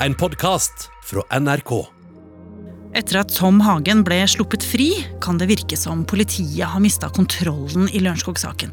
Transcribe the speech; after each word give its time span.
en 0.00 0.14
podkast 0.14 0.90
fra 1.04 1.40
NRK. 1.40 1.86
Etter 2.96 3.20
at 3.20 3.32
Tom 3.36 3.60
Hagen 3.64 4.02
ble 4.04 4.22
sluppet 4.28 4.64
fri, 4.64 4.90
kan 5.24 5.38
det 5.40 5.48
virke 5.50 5.76
som 5.76 6.04
politiet 6.08 6.68
har 6.68 6.80
mista 6.80 7.08
kontrollen 7.12 7.88
i 7.92 8.00
Lørenskog-saken. 8.04 8.72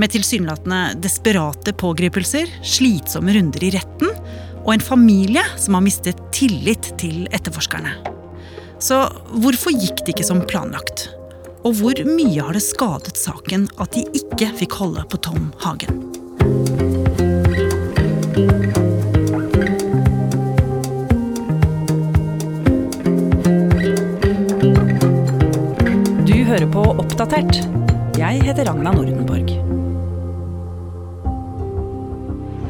Med 0.00 0.12
tilsynelatende 0.12 0.94
desperate 1.04 1.74
pågripelser, 1.76 2.48
slitsomme 2.64 3.34
runder 3.36 3.64
i 3.64 3.72
retten 3.76 4.12
og 4.64 4.72
en 4.74 4.84
familie 4.84 5.44
som 5.60 5.76
har 5.76 5.84
mistet 5.84 6.20
tillit 6.36 6.92
til 7.00 7.26
etterforskerne. 7.32 7.96
Så 8.80 9.02
hvorfor 9.42 9.74
gikk 9.74 10.04
det 10.04 10.14
ikke 10.14 10.28
som 10.28 10.44
planlagt? 10.48 11.08
Og 11.66 11.80
hvor 11.80 12.04
mye 12.06 12.44
har 12.44 12.54
det 12.56 12.64
skadet 12.64 13.18
saken 13.18 13.66
at 13.82 13.96
de 13.96 14.06
ikke 14.16 14.52
fikk 14.60 14.78
holde 14.80 15.04
på 15.10 15.20
Tom 15.26 15.50
Hagen? 15.64 16.04
Hører 26.58 26.72
på 26.74 26.82
Oppdatert. 26.98 27.58
Jeg 28.18 28.40
heter 28.42 28.66
Ragna 28.66 28.90
Nordenborg. 28.90 29.50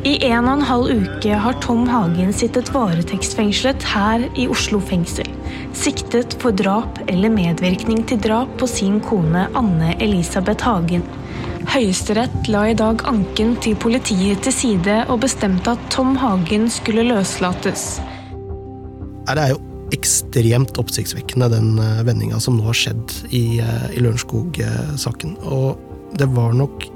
I 0.05 0.13
en 0.29 0.45
og 0.45 0.59
en 0.59 0.65
halv 0.69 0.91
uke 1.07 1.39
har 1.41 1.57
Tom 1.65 1.87
Hagen 1.89 2.35
sittet 2.37 2.69
varetektsfengslet 2.75 3.87
her 3.95 4.27
i 4.37 4.45
Oslo 4.53 4.81
fengsel. 4.85 5.31
Siktet 5.73 6.37
for 6.43 6.53
drap 6.53 7.01
eller 7.09 7.33
medvirkning 7.33 8.03
til 8.11 8.21
drap 8.27 8.53
på 8.61 8.69
sin 8.69 8.99
kone 9.05 9.47
Anne 9.57 9.95
Elisabeth 10.05 10.69
Hagen. 10.69 11.07
Høyesterett 11.73 12.51
la 12.53 12.67
i 12.69 12.77
dag 12.77 13.07
anken 13.09 13.57
til 13.65 13.79
politiet 13.81 14.45
til 14.45 14.57
side 14.59 14.99
og 15.09 15.23
bestemte 15.25 15.73
at 15.79 15.89
Tom 15.95 16.13
Hagen 16.21 16.69
skulle 16.73 17.09
løslates. 17.09 17.89
Det 19.29 19.41
er 19.47 19.57
jo 19.57 19.68
ekstremt 19.95 20.79
oppsiktsvekkende, 20.81 21.51
den 21.53 21.79
eh, 21.83 22.05
vendinga 22.07 22.41
som 22.43 22.59
nå 22.59 22.69
har 22.69 22.77
skjedd 22.77 23.19
i, 23.31 23.59
eh, 23.65 23.89
i 23.97 24.05
Lørenskog-saken. 24.05 25.37
Og 25.49 26.17
det 26.19 26.29
var 26.35 26.57
nok 26.57 26.87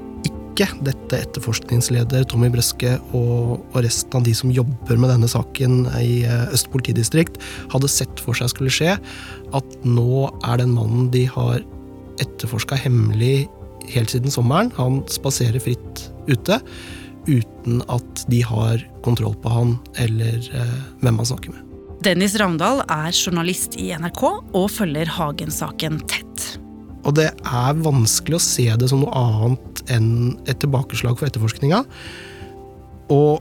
ikke 0.53 0.67
dette 0.85 1.17
etterforskningsleder 1.17 2.27
Tommy 2.29 2.51
Breske 2.53 2.91
og, 3.17 3.63
og 3.73 3.79
resten 3.81 4.19
av 4.19 4.27
de 4.27 4.35
som 4.37 4.53
jobber 4.53 4.99
med 5.01 5.09
denne 5.09 5.29
saken 5.31 5.87
i 5.97 6.21
eh, 6.29 6.45
Øst 6.53 6.69
politidistrikt, 6.73 7.41
hadde 7.73 7.89
sett 7.91 8.21
for 8.21 8.37
seg 8.37 8.51
skulle 8.53 8.73
skje, 8.73 8.97
at 9.57 9.77
nå 9.85 10.27
er 10.45 10.61
den 10.61 10.75
mannen 10.75 11.09
de 11.13 11.25
har 11.33 11.63
etterforska 12.21 12.77
hemmelig 12.77 13.47
helt 13.91 14.13
siden 14.13 14.31
sommeren, 14.31 14.71
han 14.77 15.01
spaserer 15.11 15.59
fritt 15.63 16.07
ute, 16.29 16.59
uten 17.27 17.81
at 17.91 18.25
de 18.29 18.43
har 18.45 18.83
kontroll 19.03 19.35
på 19.41 19.51
han 19.51 19.77
eller 19.99 20.37
eh, 20.53 20.81
hvem 21.01 21.21
han 21.23 21.31
snakker 21.33 21.55
med. 21.55 21.72
Dennis 22.03 22.33
Ravndal 22.35 22.81
er 22.91 23.13
journalist 23.15 23.77
i 23.79 23.85
NRK 23.95 24.23
og 24.27 24.65
følger 24.73 25.07
Hagen-saken 25.07 26.01
tett. 26.11 26.41
Og 27.07 27.15
det 27.15 27.29
er 27.31 27.79
vanskelig 27.79 28.35
å 28.35 28.43
se 28.43 28.65
det 28.79 28.89
som 28.91 29.03
noe 29.03 29.13
annet 29.15 29.83
enn 29.93 30.09
et 30.49 30.59
tilbakeslag 30.59 31.15
for 31.19 31.29
etterforskninga. 31.29 31.79
Og 33.13 33.39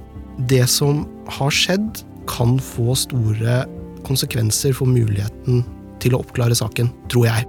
det 0.51 0.63
som 0.71 1.03
har 1.39 1.55
skjedd, 1.55 2.05
kan 2.31 2.55
få 2.63 2.95
store 2.95 3.65
konsekvenser 4.07 4.77
for 4.79 4.87
muligheten 4.87 5.65
til 6.03 6.15
å 6.15 6.21
oppklare 6.23 6.55
saken, 6.55 6.93
tror 7.11 7.27
jeg. 7.33 7.49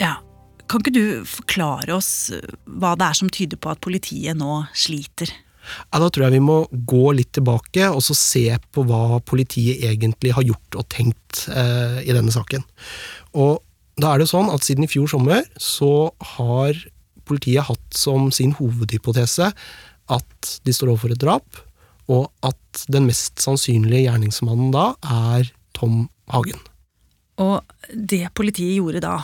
Ja, 0.00 0.16
Kan 0.64 0.80
ikke 0.80 0.94
du 0.96 1.28
forklare 1.28 1.92
oss 1.98 2.32
hva 2.64 2.94
det 2.96 3.10
er 3.10 3.18
som 3.18 3.28
tyder 3.28 3.60
på 3.60 3.74
at 3.74 3.82
politiet 3.84 4.40
nå 4.40 4.62
sliter? 4.72 5.28
Ja, 5.92 6.00
da 6.00 6.08
tror 6.08 6.26
jeg 6.26 6.36
vi 6.36 6.44
må 6.44 6.58
gå 6.70 7.12
litt 7.16 7.32
tilbake 7.36 7.88
og 7.90 8.02
så 8.04 8.16
se 8.18 8.46
på 8.74 8.84
hva 8.88 9.20
politiet 9.26 9.84
egentlig 9.88 10.34
har 10.36 10.46
gjort 10.46 10.80
og 10.80 10.88
tenkt 10.92 11.46
eh, 11.52 12.00
i 12.04 12.14
denne 12.14 12.34
saken. 12.34 12.64
Og 13.38 13.62
da 14.00 14.12
er 14.14 14.22
det 14.22 14.30
sånn 14.30 14.50
at 14.50 14.64
siden 14.66 14.86
i 14.86 14.90
fjor 14.90 15.10
sommer 15.10 15.44
så 15.60 16.10
har 16.36 16.78
politiet 17.24 17.68
hatt 17.68 17.96
som 17.96 18.28
sin 18.34 18.52
hovedhypotese 18.58 19.52
at 20.12 20.50
de 20.66 20.74
står 20.74 20.92
overfor 20.92 21.14
et 21.14 21.22
drap, 21.22 21.62
og 22.12 22.28
at 22.44 22.84
den 22.92 23.06
mest 23.08 23.40
sannsynlige 23.40 24.04
gjerningsmannen 24.08 24.74
da 24.74 24.90
er 25.00 25.48
Tom 25.76 26.08
Hagen. 26.32 26.60
Og 27.40 27.64
det 27.94 28.26
politiet 28.36 28.76
gjorde 28.76 29.00
da, 29.04 29.16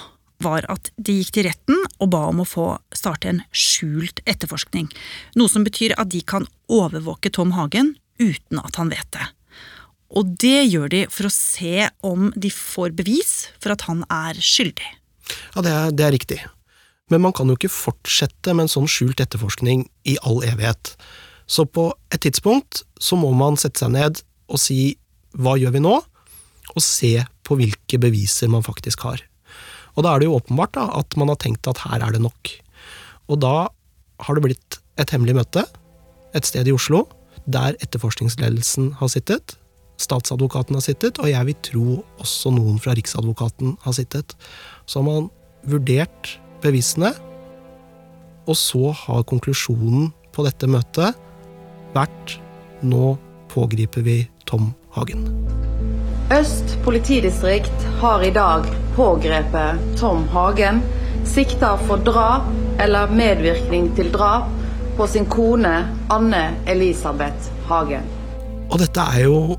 var 0.45 0.67
at 0.73 0.91
de 0.97 1.19
gikk 1.19 1.35
til 1.37 1.49
retten 1.49 1.81
og 2.01 2.13
ba 2.13 2.23
om 2.31 2.43
å 2.43 2.49
få 2.49 2.67
starte 2.97 3.31
en 3.31 3.43
skjult 3.53 4.23
etterforskning. 4.29 4.89
Noe 5.37 5.53
som 5.53 5.67
betyr 5.67 5.97
at 6.01 6.13
de 6.13 6.23
kan 6.23 6.49
overvåke 6.71 7.33
Tom 7.35 7.55
Hagen 7.57 7.95
uten 8.21 8.61
at 8.63 8.81
han 8.81 8.93
vet 8.93 9.09
det. 9.17 9.27
Og 10.11 10.33
det 10.43 10.65
gjør 10.67 10.89
de 10.91 11.03
for 11.13 11.29
å 11.29 11.35
se 11.35 11.87
om 12.07 12.31
de 12.35 12.51
får 12.51 12.97
bevis 12.99 13.35
for 13.63 13.75
at 13.77 13.87
han 13.87 14.03
er 14.11 14.39
skyldig. 14.43 14.89
Ja, 15.55 15.63
det 15.63 15.71
er, 15.75 15.93
det 15.95 16.07
er 16.07 16.17
riktig. 16.17 16.41
Men 17.11 17.23
man 17.27 17.35
kan 17.35 17.51
jo 17.51 17.57
ikke 17.59 17.71
fortsette 17.71 18.55
med 18.55 18.67
en 18.67 18.73
sånn 18.73 18.91
skjult 18.91 19.23
etterforskning 19.23 19.87
i 20.11 20.17
all 20.27 20.43
evighet. 20.47 20.95
Så 21.51 21.67
på 21.67 21.89
et 22.15 22.23
tidspunkt 22.23 22.85
så 23.03 23.19
må 23.19 23.33
man 23.35 23.59
sette 23.59 23.83
seg 23.83 23.95
ned 23.95 24.23
og 24.51 24.59
si 24.63 24.97
hva 25.39 25.57
gjør 25.59 25.77
vi 25.77 25.83
nå, 25.83 25.97
og 26.71 26.83
se 26.83 27.17
på 27.47 27.57
hvilke 27.59 27.99
beviser 28.03 28.51
man 28.51 28.67
faktisk 28.67 29.03
har. 29.07 29.23
Og 30.01 30.07
da 30.07 30.15
er 30.15 30.23
det 30.23 30.31
jo 30.31 30.39
åpenbart 30.39 30.73
da, 30.79 30.87
at 30.97 31.13
man 31.21 31.29
har 31.29 31.37
tenkt 31.37 31.69
at 31.69 31.83
her 31.85 32.01
er 32.01 32.15
det 32.17 32.23
nok. 32.25 32.51
Og 33.29 33.37
da 33.45 33.69
har 34.25 34.37
det 34.37 34.45
blitt 34.47 34.79
et 34.97 35.13
hemmelig 35.13 35.37
møte 35.37 35.67
et 36.33 36.47
sted 36.49 36.69
i 36.71 36.73
Oslo, 36.73 37.03
der 37.45 37.77
etterforskningsledelsen 37.85 38.95
har 38.97 39.11
sittet, 39.13 39.59
statsadvokaten 40.01 40.79
har 40.79 40.85
sittet, 40.87 41.21
og 41.21 41.29
jeg 41.29 41.49
vil 41.51 41.59
tro 41.67 41.87
også 42.23 42.53
noen 42.55 42.81
fra 42.81 42.95
Riksadvokaten 42.97 43.77
har 43.85 43.97
sittet. 43.97 44.33
Så 44.89 45.03
har 45.03 45.09
man 45.11 45.29
vurdert 45.69 46.39
bevisene, 46.65 47.13
og 48.49 48.57
så 48.57 48.95
har 49.05 49.27
konklusjonen 49.29 50.15
på 50.33 50.47
dette 50.49 50.71
møtet 50.71 51.19
vært 51.93 52.39
nå 52.81 53.19
pågriper 53.53 54.07
vi 54.07 54.23
Tom 54.49 54.73
Hagen. 54.97 55.29
Øst 56.33 56.79
politidistrikt 56.87 57.89
har 58.01 58.23
i 58.25 58.33
dag 58.33 58.65
pågrepet 59.01 59.79
Tom 59.97 60.27
Hagen, 60.29 60.83
sikta 61.25 61.71
for 61.87 62.03
drap 62.05 62.51
eller 62.85 63.09
medvirkning 63.09 63.87
til 63.97 64.11
drap 64.13 64.51
på 64.99 65.07
sin 65.09 65.25
kone 65.31 65.73
Anne 66.13 66.43
Elisabeth 66.69 67.49
Hagen. 67.71 68.05
Og 68.69 68.77
dette 68.83 69.07
er 69.15 69.23
jo 69.25 69.57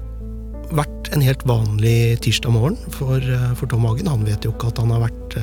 vært 0.78 1.10
en 1.16 1.26
helt 1.26 1.42
vanlig 1.50 2.20
tirsdag 2.22 2.54
morgen 2.54 2.78
for, 2.94 3.18
eh, 3.18 3.48
for 3.58 3.66
Tom 3.72 3.88
Hagen. 3.90 4.12
Han 4.14 4.28
vet 4.30 4.46
jo 4.46 4.52
ikke 4.54 4.70
at 4.70 4.84
han 4.84 4.94
har 4.94 5.08
vært 5.08 5.40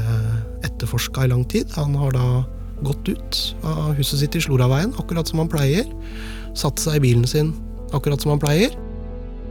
etterforska 0.69 1.25
i 1.25 1.32
lang 1.34 1.42
tid. 1.44 1.66
Han 1.75 1.98
har 1.98 2.12
da 2.12 2.44
gått 2.84 3.09
ut 3.09 3.42
av 3.65 3.97
huset 3.98 4.20
sitt 4.20 4.36
i 4.36 4.44
Sloraveien, 4.47 4.94
akkurat 4.94 5.26
som 5.26 5.41
han 5.41 5.48
pleier. 5.48 5.91
Satt 6.54 6.78
seg 6.78 7.00
i 7.00 7.04
bilen 7.09 7.26
sin, 7.26 7.53
akkurat 7.92 8.22
som 8.22 8.30
han 8.30 8.38
pleier. 8.47 8.70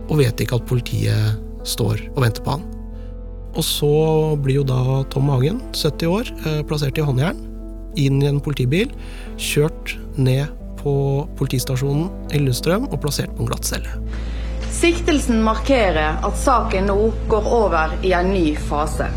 Og 0.08 0.24
vet 0.24 0.40
ikke 0.40 0.56
at 0.56 0.66
politiet 0.66 1.36
står 1.68 2.00
og 2.16 2.24
venter 2.24 2.44
på 2.48 2.56
han. 2.56 2.77
Og 3.58 3.66
så 3.66 3.92
blir 4.42 4.62
jo 4.62 4.68
da 4.68 5.02
Tom 5.10 5.32
Hagen, 5.34 5.62
70 5.74 6.12
år, 6.14 6.32
eh, 6.46 6.62
plassert 6.70 6.98
i 6.98 7.06
håndjern, 7.06 7.40
inn 7.98 8.22
i 8.22 8.30
en 8.30 8.40
politibil, 8.40 8.92
kjørt 9.38 9.98
ned 10.16 10.54
på 10.78 11.28
politistasjonen 11.40 12.12
i 12.32 12.42
Lillestrøm 12.42 12.86
og 12.92 13.02
plassert 13.02 13.34
på 13.36 13.44
en 13.44 13.50
glattcelle. 13.50 13.90
Siktelsen 14.78 15.42
markerer 15.42 16.20
at 16.22 16.38
saken 16.38 16.86
nå 16.92 17.00
går 17.32 17.48
over 17.50 17.98
i 18.06 18.14
en 18.14 18.30
ny 18.30 18.52
fase. 18.70 19.10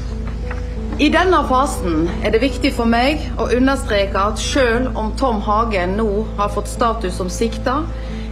I 1.01 1.09
denne 1.12 1.43
fasen 1.49 2.09
er 2.25 2.33
det 2.33 2.43
viktig 2.43 2.72
for 2.77 2.89
meg 2.89 3.22
å 3.41 3.51
understreke 3.57 4.21
at 4.21 4.41
selv 4.41 4.97
om 5.01 5.12
Tom 5.21 5.41
Hagen 5.45 5.97
nå 6.01 6.09
har 6.39 6.53
fått 6.53 6.69
status 6.69 7.17
som 7.21 7.28
sikta, 7.33 7.83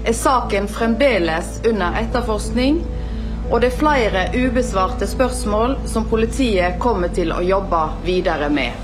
er 0.05 0.17
saken 0.17 0.69
fremdeles 0.73 1.59
under 1.69 1.97
etterforskning, 2.01 2.81
og 3.49 3.63
det 3.63 3.71
er 3.71 3.79
flere 3.79 4.23
ubesvarte 4.37 5.07
spørsmål 5.09 5.79
som 5.89 6.05
politiet 6.09 6.77
kommer 6.83 7.09
til 7.17 7.33
å 7.33 7.41
jobbe 7.45 7.81
videre 8.05 8.51
med. 8.53 8.77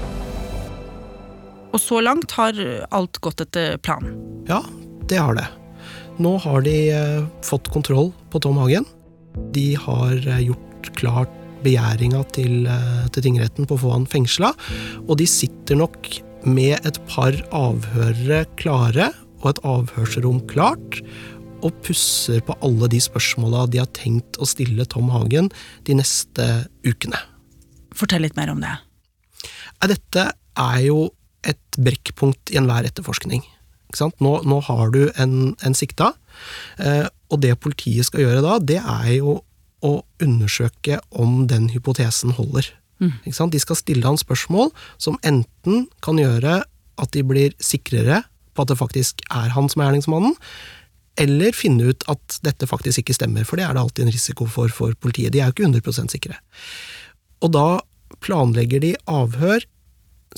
Og 1.74 1.80
så 1.82 2.00
langt 2.04 2.32
har 2.38 2.56
alt 2.94 3.18
gått 3.20 3.42
etter 3.44 3.76
planen. 3.84 4.16
Ja, 4.48 4.62
det 5.10 5.20
har 5.20 5.36
det. 5.36 5.46
Nå 6.22 6.36
har 6.44 6.62
de 6.64 6.76
eh, 6.94 7.24
fått 7.44 7.68
kontroll 7.74 8.12
på 8.30 8.40
Tom 8.40 8.60
Hagen. 8.62 8.86
De 9.52 9.72
har 9.74 10.14
eh, 10.14 10.44
gjort 10.46 10.92
klart 10.94 11.34
begjæringa 11.64 12.22
til, 12.36 12.68
eh, 12.70 13.02
til 13.12 13.26
tingretten 13.26 13.66
på 13.66 13.76
å 13.76 13.82
få 13.84 13.92
han 13.96 14.08
fengsla, 14.08 14.52
og 15.04 15.18
de 15.20 15.26
sitter 15.28 15.80
nok 15.80 16.08
med 16.44 16.78
et 16.86 17.00
par 17.10 17.36
avhørere 17.56 18.44
klare 18.60 19.10
og 19.42 19.50
et 19.52 19.62
avhørsrom 19.68 20.40
klart, 20.48 21.02
og 21.64 21.76
pusser 21.84 22.42
på 22.44 22.56
alle 22.64 22.88
de 22.92 23.00
spørsmåla 23.00 23.64
de 23.72 23.80
har 23.80 23.90
tenkt 23.96 24.38
å 24.38 24.48
stille 24.48 24.86
Tom 24.90 25.10
Hagen 25.14 25.50
de 25.88 25.96
neste 25.96 26.66
ukene. 26.84 27.18
Fortell 27.94 28.24
litt 28.26 28.36
mer 28.36 28.52
om 28.52 28.60
det. 28.62 28.74
Dette 29.84 30.28
er 30.60 30.78
jo 30.84 31.08
et 31.44 31.78
brekkpunkt 31.80 32.52
i 32.52 32.60
enhver 32.60 32.86
etterforskning. 32.88 33.42
Nå, 33.94 34.32
nå, 34.42 34.58
har 34.66 34.90
du 34.90 35.04
en, 35.22 35.54
en 35.62 35.76
sikta, 35.76 36.14
eh, 36.82 37.06
Og 37.30 37.40
det 37.42 37.54
politiet 37.62 38.06
skal 38.06 38.24
gjøre 38.24 38.42
da, 38.42 38.58
det 38.58 38.78
er 38.78 39.10
jo 39.16 39.38
å 39.84 39.92
undersøke 40.22 41.00
om 41.10 41.46
den 41.50 41.68
hypotesen 41.70 42.34
holder. 42.36 42.68
Sant? 43.32 43.52
De 43.52 43.60
skal 43.60 43.78
stille 43.78 44.06
han 44.06 44.18
spørsmål 44.20 44.70
som 45.02 45.18
enten 45.26 45.88
kan 46.04 46.20
gjøre 46.20 46.62
at 47.00 47.10
de 47.12 47.24
blir 47.26 47.54
sikrere 47.58 48.22
på 48.54 48.62
at 48.62 48.70
det 48.70 48.78
faktisk 48.78 49.24
er 49.34 49.50
han 49.54 49.68
som 49.68 49.82
er 49.82 49.90
gjerningsmannen, 49.90 50.36
eller 51.20 51.54
finne 51.54 51.92
ut 51.92 52.06
at 52.10 52.38
dette 52.46 52.66
faktisk 52.66 53.02
ikke 53.02 53.16
stemmer, 53.16 53.46
for 53.46 53.60
det 53.60 53.66
er 53.66 53.76
det 53.76 53.84
alltid 53.84 54.06
en 54.06 54.14
risiko 54.14 54.48
for 54.50 54.72
for 54.74 54.96
politiet. 54.98 55.32
De 55.32 55.40
er 55.40 55.50
jo 55.50 55.56
ikke 55.56 55.68
100% 55.70 56.14
sikre. 56.16 56.38
Og 57.44 57.52
da 57.54 57.68
planlegger 58.24 58.82
de 58.82 58.94
avhør 59.10 59.64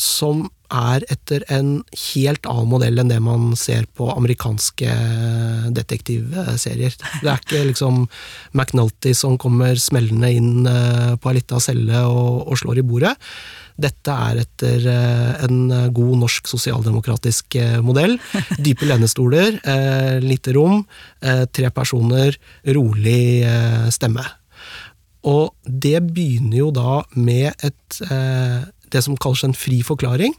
som 0.00 0.46
er 0.72 1.04
etter 1.12 1.44
en 1.52 1.78
helt 1.94 2.46
annen 2.50 2.68
modell 2.68 2.98
enn 2.98 3.10
det 3.10 3.20
man 3.22 3.52
ser 3.58 3.86
på 3.96 4.08
amerikanske 4.10 4.96
detektivserier. 5.76 6.96
Det 7.22 7.30
er 7.30 7.38
ikke 7.38 7.62
liksom 7.70 8.02
McNulty 8.52 9.14
som 9.16 9.38
kommer 9.40 9.78
smellende 9.80 10.32
inn 10.34 10.66
eh, 10.68 11.14
på 11.20 11.30
ei 11.30 11.38
lita 11.38 11.62
celle 11.62 12.02
og, 12.10 12.48
og, 12.48 12.58
slår 12.58 12.82
i 12.82 12.86
bordet. 12.86 13.14
Dette 13.76 14.14
er 14.28 14.40
etter 14.44 14.86
eh, 14.88 15.44
en 15.46 15.90
god 15.94 16.14
norsk 16.22 16.48
sosialdemokratisk 16.48 17.58
eh, 17.60 17.76
modell. 17.84 18.16
Dype 18.64 18.88
lenestoler, 18.88 19.58
lite 20.22 20.54
rom, 20.56 20.82
tre 21.20 21.70
personer, 21.74 22.36
rolig 22.76 23.44
stemme. 23.92 24.24
Og 25.26 25.52
det 25.66 25.98
begynner 26.06 26.60
jo 26.60 26.70
da 26.74 27.00
med 27.18 27.52
et 27.66 28.00
det 28.92 29.02
som 29.04 29.18
kalles 29.18 29.44
en 29.46 29.56
fri 29.56 29.80
forklaring. 29.86 30.34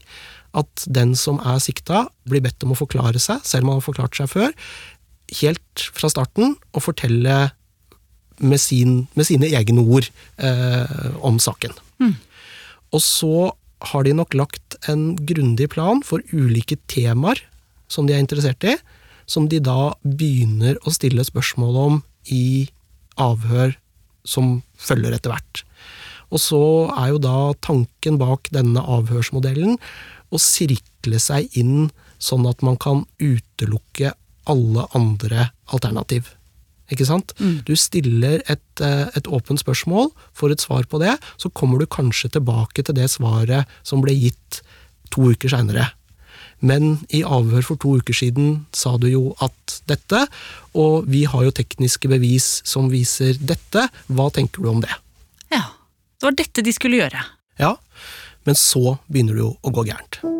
At 0.57 0.86
den 0.90 1.13
som 1.19 1.42
er 1.44 1.60
sikta, 1.63 2.07
blir 2.30 2.44
bedt 2.45 2.63
om 2.66 2.74
å 2.74 2.80
forklare 2.80 3.19
seg, 3.22 3.44
selv 3.45 3.66
om 3.66 3.74
han 3.74 3.81
har 3.81 3.88
forklart 3.88 4.18
seg 4.18 4.31
før, 4.31 4.54
helt 5.42 5.88
fra 5.95 6.10
starten, 6.12 6.56
og 6.72 6.86
fortelle 6.86 7.38
med, 8.38 8.62
sin, 8.62 9.07
med 9.18 9.28
sine 9.28 9.50
egne 9.57 9.83
ord 9.83 10.07
eh, 10.38 11.12
om 11.25 11.40
saken. 11.42 11.75
Mm. 12.01 12.16
Og 12.95 13.04
så 13.04 13.51
har 13.92 14.06
de 14.07 14.16
nok 14.18 14.34
lagt 14.38 14.78
en 14.89 15.12
grundig 15.30 15.69
plan 15.74 16.01
for 16.06 16.24
ulike 16.34 16.80
temaer 16.89 17.42
som 17.92 18.07
de 18.07 18.16
er 18.16 18.24
interessert 18.24 18.63
i, 18.68 18.75
som 19.28 19.48
de 19.51 19.60
da 19.63 19.94
begynner 20.04 20.80
å 20.88 20.94
stille 20.95 21.25
spørsmål 21.28 21.80
om 21.84 22.00
i 22.34 22.68
avhør 23.19 23.75
som 24.28 24.62
følger 24.80 25.16
etter 25.16 25.34
hvert. 25.34 25.63
Og 26.31 26.42
så 26.44 26.62
er 26.92 27.13
jo 27.13 27.22
da 27.24 27.38
tanken 27.63 28.19
bak 28.19 28.50
denne 28.56 28.84
avhørsmodellen 28.84 29.78
å 30.31 30.42
sirkle 30.42 31.22
seg 31.24 31.54
inn 31.60 31.90
sånn 32.19 32.48
at 32.50 32.63
man 32.66 32.80
kan 32.81 33.06
utelukke 33.22 34.12
alle 34.48 34.88
andre 34.98 35.50
alternativ. 35.72 36.33
Ikke 36.94 37.07
sant? 37.07 37.34
Mm. 37.39 37.62
Du 37.68 37.75
stiller 37.75 38.42
et, 38.48 38.81
eh, 38.81 39.07
et, 39.16 39.28
åpent 39.28 39.60
spørsmål, 39.60 40.12
får 40.34 40.56
et 40.56 40.63
svar 40.63 40.88
på 40.88 41.00
det, 41.04 41.18
så 41.38 41.51
kommer 41.51 41.80
du 41.80 41.86
kanskje 41.86 42.31
tilbake 42.31 42.84
til 42.84 42.95
det 42.95 43.10
svaret 43.12 43.68
som 43.84 44.01
ble 44.01 44.16
gitt 44.16 44.62
to 45.12 45.31
uker 45.34 45.51
seinere. 45.51 45.92
Men 46.60 47.06
i 47.13 47.22
avhør 47.22 47.62
for 47.62 47.78
to 47.78 47.98
uker 48.00 48.16
siden 48.18 48.66
sa 48.74 48.95
du 48.98 49.07
jo 49.12 49.36
at 49.42 49.81
dette, 49.88 50.24
og 50.74 51.06
vi 51.06 51.25
har 51.30 51.44
jo 51.44 51.54
tekniske 51.54 52.10
bevis 52.10 52.62
som 52.66 52.90
viser 52.90 53.38
dette. 53.38 53.90
Hva 54.10 54.31
tenker 54.33 54.63
du 54.63 54.72
om 54.72 54.81
det? 54.81 54.94
Ja. 55.54 55.68
Det 56.18 56.25
var 56.25 56.33
dette 56.40 56.63
de 56.66 56.74
skulle 56.74 56.98
gjøre. 56.98 57.22
Ja, 57.62 57.75
men 58.50 58.57
så 58.57 58.98
begynner 59.06 59.38
det 59.38 59.45
jo 59.45 59.54
å 59.62 59.74
gå 59.75 59.86
gærent. 59.86 60.37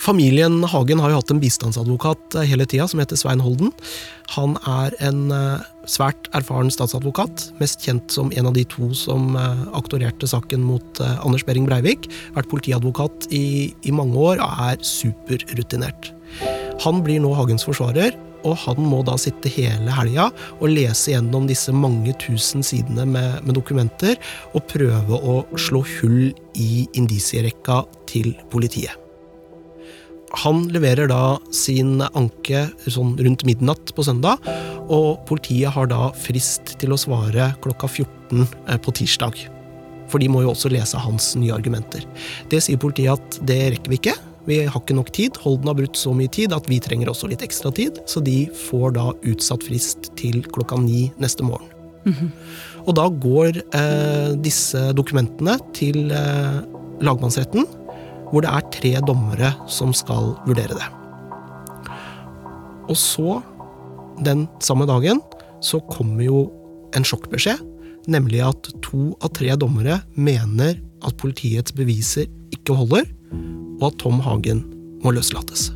Familien 0.00 0.62
Hagen 0.64 1.00
har 1.02 1.12
jo 1.12 1.18
hatt 1.18 1.30
en 1.34 1.42
bistandsadvokat 1.42 2.38
eh, 2.40 2.46
hele 2.48 2.64
tida, 2.64 2.86
som 2.88 3.02
heter 3.02 3.18
Svein 3.20 3.42
Holden. 3.44 3.68
Han 4.32 4.54
er 4.64 4.94
en 5.04 5.26
eh, 5.36 5.66
svært 5.84 6.30
erfaren 6.36 6.72
statsadvokat, 6.72 7.50
mest 7.60 7.84
kjent 7.84 8.08
som 8.14 8.30
en 8.32 8.48
av 8.48 8.56
de 8.56 8.64
to 8.72 8.88
som 8.96 9.36
eh, 9.36 9.66
aktorerte 9.76 10.30
saken 10.30 10.64
mot 10.64 11.02
Anders 11.04 11.44
Behring 11.44 11.68
Breivik. 11.68 12.08
Vært 12.32 12.48
politiadvokat 12.48 13.28
i, 13.36 13.74
i 13.84 13.92
mange 13.92 14.16
år 14.16 14.40
og 14.40 14.64
er 14.70 14.80
superrutinert. 14.88 16.14
Han 16.86 17.04
blir 17.04 17.20
nå 17.20 17.34
Hagens 17.36 17.68
forsvarer, 17.68 18.16
og 18.48 18.56
han 18.62 18.80
må 18.80 19.02
da 19.04 19.18
sitte 19.20 19.52
hele 19.52 19.92
helga 19.92 20.30
og 20.62 20.72
lese 20.72 21.12
gjennom 21.12 21.44
disse 21.50 21.74
mange 21.76 22.14
tusen 22.24 22.64
sidene 22.64 23.04
med, 23.04 23.44
med 23.44 23.58
dokumenter 23.58 24.16
og 24.54 24.64
prøve 24.72 25.20
å 25.20 25.42
slå 25.60 25.84
hull 25.98 26.32
i 26.56 26.86
indisierekka 26.96 27.82
til 28.08 28.32
politiet. 28.48 29.09
Han 30.44 30.68
leverer 30.70 31.10
da 31.10 31.38
sin 31.54 31.98
anke 32.14 32.68
sånn 32.86 33.16
rundt 33.18 33.44
midnatt 33.48 33.92
på 33.96 34.04
søndag, 34.06 34.38
og 34.90 35.22
politiet 35.28 35.74
har 35.74 35.90
da 35.90 36.10
frist 36.14 36.76
til 36.80 36.94
å 36.94 36.98
svare 37.00 37.52
klokka 37.64 37.90
14 37.90 38.44
eh, 38.44 38.78
på 38.78 38.94
tirsdag. 38.94 39.38
For 40.10 40.22
de 40.22 40.30
må 40.30 40.42
jo 40.44 40.52
også 40.54 40.70
lese 40.72 40.98
hans 40.98 41.32
nye 41.38 41.54
argumenter. 41.54 42.06
Det 42.50 42.62
sier 42.64 42.80
politiet 42.82 43.14
at 43.18 43.40
det 43.46 43.60
rekker 43.76 43.92
vi 43.92 44.00
ikke. 44.00 44.16
Vi 44.48 44.62
har 44.64 44.80
ikke 44.80 44.96
nok 44.96 45.12
tid. 45.14 45.36
Holden 45.44 45.70
har 45.70 45.76
brutt 45.78 45.98
så 45.98 46.14
mye 46.16 46.30
tid 46.32 46.54
at 46.56 46.66
vi 46.70 46.80
trenger 46.82 47.12
også 47.12 47.28
litt 47.30 47.44
ekstra 47.46 47.70
tid. 47.74 48.00
Så 48.10 48.22
de 48.24 48.48
får 48.68 48.96
da 48.96 49.10
utsatt 49.30 49.66
frist 49.66 50.10
til 50.18 50.40
klokka 50.50 50.80
ni 50.82 51.10
neste 51.22 51.46
morgen. 51.46 51.68
Mm 52.04 52.14
-hmm. 52.14 52.30
Og 52.86 52.94
da 52.96 53.08
går 53.08 53.60
eh, 53.74 54.32
disse 54.40 54.92
dokumentene 54.92 55.58
til 55.72 56.10
eh, 56.10 56.60
lagmannsretten, 57.00 57.66
hvor 58.30 58.44
det 58.44 58.50
er 58.50 58.68
tre 58.74 58.92
dommere 59.06 59.52
som 59.70 59.94
skal 59.96 60.34
vurdere 60.46 60.76
det. 60.78 60.88
Og 62.90 62.96
så, 62.98 63.40
den 64.26 64.46
samme 64.62 64.86
dagen, 64.90 65.20
så 65.62 65.80
kommer 65.90 66.24
jo 66.24 66.44
en 66.96 67.06
sjokkbeskjed, 67.06 67.60
nemlig 68.10 68.42
at 68.42 68.70
to 68.82 69.12
av 69.20 69.34
tre 69.36 69.54
dommere 69.60 70.00
mener 70.16 70.78
at 71.06 71.18
politiets 71.20 71.74
beviser 71.76 72.26
ikke 72.54 72.76
holder, 72.76 73.06
og 73.80 73.90
at 73.90 74.00
Tom 74.02 74.18
Hagen 74.24 74.64
må 75.04 75.14
løslates. 75.14 75.70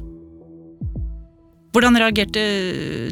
Hvordan 1.74 1.98
reagerte 1.98 2.42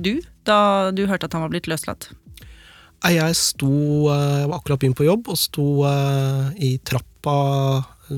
du 0.02 0.16
da 0.46 0.90
du 0.94 1.06
hørte 1.10 1.26
at 1.26 1.34
han 1.34 1.44
var 1.44 1.52
blitt 1.54 1.70
løslatt? 1.70 2.10
Jeg 3.02 3.34
sto, 3.34 3.72
jeg 4.06 4.42
eh, 4.44 4.46
var 4.46 4.60
akkurat 4.60 4.78
begynt 4.78 4.98
på 4.98 5.08
jobb 5.08 5.32
og 5.32 5.38
sto 5.38 5.64
eh, 5.88 6.52
i 6.62 6.76
trappa 6.86 7.34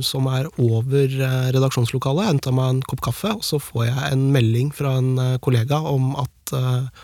som 0.04 0.28
er 0.32 0.48
over 0.62 1.04
eh, 1.04 1.48
redaksjonslokalet. 1.54 2.28
Henta 2.28 2.52
meg 2.54 2.70
en 2.72 2.80
kopp 2.88 3.02
kaffe, 3.04 3.32
og 3.36 3.44
så 3.46 3.60
får 3.62 3.86
jeg 3.88 4.12
en 4.12 4.24
melding 4.34 4.72
fra 4.74 4.96
en 5.00 5.12
kollega 5.44 5.80
om 5.90 6.14
at 6.20 6.30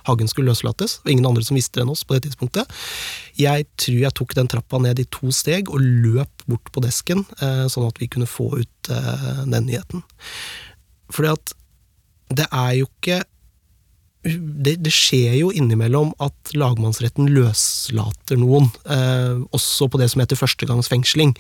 Hagen 0.05 0.29
skulle 0.29 0.53
løslates. 0.53 0.99
Ingen 1.09 1.25
andre 1.27 1.43
som 1.43 1.57
visste 1.57 1.79
det 1.79 1.87
enn 1.87 1.93
oss 1.95 2.03
på 2.05 2.13
det 2.13 2.27
tidspunktet. 2.27 2.69
Jeg 3.41 3.65
tror 3.81 3.97
jeg 4.03 4.15
tok 4.19 4.35
den 4.37 4.51
trappa 4.53 4.79
ned 4.85 5.01
i 5.01 5.07
to 5.11 5.33
steg 5.35 5.73
og 5.73 5.81
løp 5.81 6.45
bort 6.45 6.69
på 6.75 6.83
desken, 6.85 7.25
sånn 7.41 7.89
at 7.89 7.99
vi 8.03 8.11
kunne 8.13 8.29
få 8.29 8.51
ut 8.61 8.91
den 8.91 9.65
nyheten. 9.65 10.05
Fordi 11.09 11.33
at 11.33 11.55
det 12.37 12.47
er 12.53 12.77
jo 12.83 12.91
ikke 12.93 13.23
det, 14.21 14.75
det, 14.85 14.93
skjer 14.93 15.39
jo 15.39 15.49
innimellom 15.57 16.11
at 16.21 16.53
lagmannsretten 16.53 17.31
løslater 17.33 18.37
noen, 18.41 18.69
eh, 18.93 19.41
også 19.57 19.89
på 19.89 20.01
det 20.01 20.11
som 20.13 20.21
heter 20.21 20.37
førstegangsfengsling. 20.37 21.33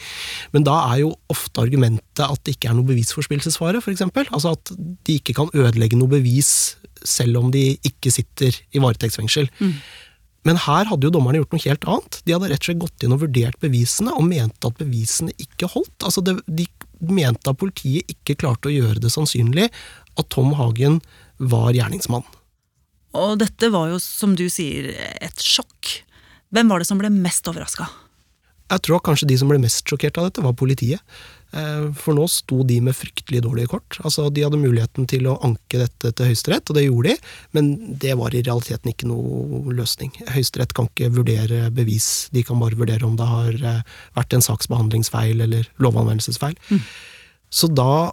Men 0.57 0.65
da 0.65 0.79
er 0.95 1.03
jo 1.03 1.15
ofte 1.33 1.61
argumentet 1.61 2.25
at 2.25 2.41
det 2.47 2.57
ikke 2.57 2.71
er 2.73 2.79
noe 2.79 2.89
bevisforspillelsesfare, 2.89 3.83
f.eks. 3.85 4.07
Altså 4.09 4.55
at 4.57 4.73
de 4.79 5.19
ikke 5.21 5.37
kan 5.37 5.53
ødelegge 5.53 6.01
noe 6.01 6.15
bevis 6.17 6.79
selv 7.05 7.43
om 7.43 7.53
de 7.53 7.75
ikke 7.87 8.13
sitter 8.13 8.57
i 8.73 8.81
varetektsfengsel. 8.81 9.53
Mm. 9.61 9.77
Men 10.49 10.61
her 10.65 10.89
hadde 10.89 11.05
jo 11.05 11.13
dommerne 11.13 11.43
gjort 11.43 11.53
noe 11.53 11.65
helt 11.67 11.87
annet. 11.93 12.21
De 12.25 12.33
hadde 12.33 12.49
rett 12.49 12.63
og 12.63 12.71
slett 12.71 12.83
gått 12.87 13.05
inn 13.05 13.13
og 13.13 13.25
vurdert 13.27 13.61
bevisene, 13.61 14.17
og 14.17 14.25
mente 14.29 14.73
at 14.73 14.81
bevisene 14.81 15.37
ikke 15.37 15.69
holdt. 15.75 15.97
Altså 16.01 16.25
det, 16.25 16.39
de 16.49 16.65
mente 17.13 17.45
at 17.45 17.61
politiet 17.61 18.09
ikke 18.09 18.39
klarte 18.41 18.73
å 18.73 18.75
gjøre 18.75 19.05
det 19.05 19.13
sannsynlig 19.13 19.69
at 19.69 20.33
Tom 20.33 20.55
Hagen 20.57 21.03
var 21.41 21.75
gjerningsmann. 21.77 22.25
Og 23.19 23.40
dette 23.40 23.73
var 23.73 23.90
jo, 23.90 23.99
som 24.02 24.37
du 24.38 24.47
sier, 24.52 24.93
et 25.19 25.43
sjokk. 25.43 25.97
Hvem 26.55 26.71
var 26.71 26.83
det 26.83 26.88
som 26.90 27.00
ble 27.00 27.11
mest 27.12 27.47
overraska? 27.50 27.88
Jeg 28.71 28.87
tror 28.87 29.02
kanskje 29.02 29.26
de 29.26 29.37
som 29.38 29.50
ble 29.50 29.59
mest 29.59 29.83
sjokkert 29.88 30.19
av 30.21 30.29
dette, 30.29 30.45
var 30.45 30.55
politiet. 30.59 31.02
Eh, 31.50 31.88
for 31.99 32.14
nå 32.14 32.29
sto 32.31 32.61
de 32.67 32.76
med 32.87 32.95
fryktelig 32.95 33.43
dårlige 33.43 33.73
kort. 33.73 33.99
Altså, 34.07 34.29
De 34.31 34.45
hadde 34.47 34.61
muligheten 34.61 35.09
til 35.11 35.26
å 35.26 35.38
anke 35.43 35.81
dette 35.83 36.12
til 36.14 36.31
Høyesterett, 36.31 36.71
og 36.71 36.79
det 36.79 36.87
gjorde 36.87 37.11
de, 37.11 37.33
men 37.57 37.73
det 37.99 38.14
var 38.21 38.35
i 38.35 38.45
realiteten 38.47 38.93
ikke 38.93 39.11
noe 39.11 39.75
løsning. 39.75 40.14
Høyesterett 40.31 40.75
kan 40.76 40.87
ikke 40.87 41.11
vurdere 41.19 41.73
bevis, 41.75 42.29
de 42.31 42.45
kan 42.47 42.62
bare 42.62 42.79
vurdere 42.79 43.07
om 43.07 43.19
det 43.19 43.26
har 43.26 43.59
eh, 43.59 43.83
vært 44.19 44.38
en 44.38 44.47
saksbehandlingsfeil 44.47 45.43
eller 45.49 45.67
lovanvendelsesfeil. 45.83 46.55
Mm. 46.71 46.85
Så 47.50 47.67
da 47.75 48.12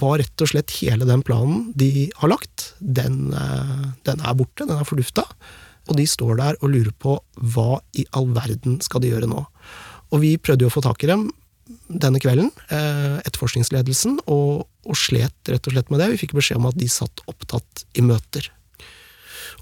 var 0.00 0.18
rett 0.22 0.44
og 0.44 0.48
slett 0.52 0.72
hele 0.80 1.06
den 1.08 1.24
planen 1.26 1.66
de 1.78 2.08
har 2.20 2.32
lagt, 2.32 2.72
den, 2.80 3.34
eh, 3.36 3.90
den 4.08 4.22
er 4.24 4.38
borte, 4.38 4.64
den 4.64 4.78
er 4.78 4.88
fordufta. 4.88 5.26
Og 5.90 5.98
de 5.98 6.06
står 6.06 6.36
der 6.38 6.58
og 6.62 6.70
lurer 6.72 6.92
på 7.02 7.18
hva 7.36 7.80
i 7.98 8.06
all 8.16 8.30
verden 8.32 8.80
skal 8.84 9.02
de 9.02 9.10
gjøre 9.12 9.28
nå. 9.30 9.44
Og 10.12 10.22
vi 10.22 10.36
prøvde 10.38 10.64
jo 10.64 10.70
å 10.70 10.76
få 10.76 10.84
tak 10.84 11.02
i 11.04 11.10
dem 11.10 11.30
denne 11.88 12.20
kvelden, 12.20 12.50
eh, 12.74 13.20
etterforskningsledelsen, 13.22 14.18
og, 14.26 14.66
og 14.84 14.98
slet 14.98 15.34
rett 15.48 15.68
og 15.68 15.76
slett 15.76 15.92
med 15.92 16.02
det. 16.02 16.10
Vi 16.12 16.24
fikk 16.24 16.34
beskjed 16.36 16.60
om 16.60 16.68
at 16.70 16.78
de 16.78 16.88
satt 16.90 17.22
opptatt 17.30 17.84
i 17.98 18.04
møter. 18.04 18.48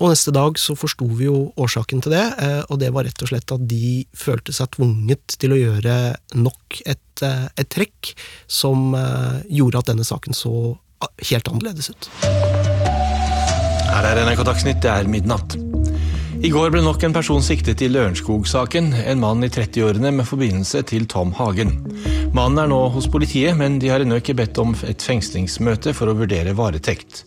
Og 0.01 0.09
neste 0.09 0.33
dag 0.33 0.57
så 0.57 0.73
forsto 0.79 1.05
vi 1.13 1.27
jo 1.27 1.51
årsaken 1.61 2.01
til 2.01 2.15
det, 2.15 2.25
eh, 2.41 2.63
og 2.73 2.81
det 2.81 2.89
var 2.95 3.05
rett 3.05 3.21
og 3.21 3.29
slett 3.29 3.53
at 3.53 3.67
de 3.69 4.07
følte 4.17 4.55
seg 4.57 4.73
tvunget 4.73 5.37
til 5.37 5.53
å 5.53 5.61
gjøre 5.61 5.97
nok 6.41 6.81
et, 6.89 7.25
eh, 7.27 7.49
et 7.61 7.69
trekk 7.69 8.15
som 8.49 8.95
eh, 8.97 9.45
gjorde 9.61 9.83
at 9.83 9.93
denne 9.93 10.07
saken 10.09 10.37
så 10.37 10.55
helt 11.29 11.53
annerledes 11.53 11.93
ut. 11.93 12.09
Her 13.91 14.09
er 14.09 14.25
NRK 14.25 14.45
Dagsnytt, 14.49 14.81
det 14.81 14.89
er 14.89 15.11
midnatt. 15.11 15.59
I 16.41 16.49
går 16.49 16.71
ble 16.73 16.81
nok 16.81 17.03
en 17.05 17.13
person 17.13 17.43
siktet 17.45 17.83
i 17.85 17.91
Lørenskog-saken, 17.93 18.95
en 19.05 19.21
mann 19.21 19.45
i 19.45 19.51
30-årene 19.53 20.15
med 20.17 20.25
forbindelse 20.25 20.81
til 20.89 21.05
Tom 21.13 21.35
Hagen. 21.37 21.75
Mannen 22.33 22.63
er 22.63 22.71
nå 22.73 22.87
hos 22.95 23.11
politiet, 23.13 23.53
men 23.61 23.77
de 23.83 23.91
har 23.93 24.01
ennå 24.01 24.23
ikke 24.23 24.39
bedt 24.39 24.61
om 24.63 24.73
et 24.89 25.05
fengslingsmøte 25.05 25.93
for 25.93 26.09
å 26.09 26.17
vurdere 26.17 26.57
varetekt. 26.57 27.27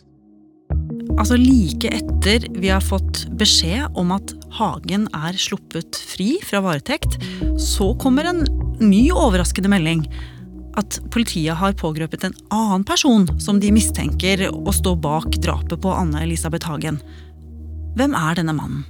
Altså 1.14 1.38
Like 1.38 1.92
etter 1.94 2.46
vi 2.58 2.72
har 2.74 2.82
fått 2.82 3.28
beskjed 3.38 3.94
om 4.00 4.14
at 4.16 4.34
Hagen 4.58 5.06
er 5.14 5.38
sluppet 5.38 5.98
fri 6.10 6.40
fra 6.46 6.62
varetekt, 6.66 7.20
så 7.62 7.92
kommer 8.02 8.28
en 8.30 8.42
ny 8.82 9.06
overraskende 9.14 9.70
melding. 9.72 10.08
At 10.80 10.98
politiet 11.14 11.60
har 11.60 11.78
pågrepet 11.78 12.26
en 12.26 12.36
annen 12.54 12.86
person 12.88 13.28
som 13.42 13.62
de 13.62 13.70
mistenker 13.76 14.48
å 14.50 14.74
stå 14.74 14.96
bak 14.98 15.38
drapet 15.46 15.84
på 15.86 15.94
Anne 15.94 16.26
Elisabeth 16.26 16.70
Hagen. 16.70 16.98
Hvem 17.94 18.18
er 18.18 18.42
denne 18.42 18.58
mannen? 18.58 18.84